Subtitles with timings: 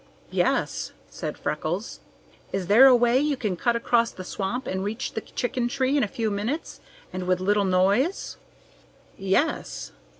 [0.31, 1.99] "Yes," said Freckles.
[2.51, 5.95] "Is there a way you can cut across the swamp and reach the chicken tree
[5.95, 6.79] in a few minutes,
[7.13, 8.35] and with little noise?"
[9.15, 9.91] "Yes."